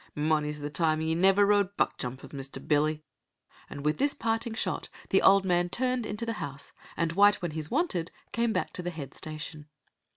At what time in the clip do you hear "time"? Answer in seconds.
0.71-0.99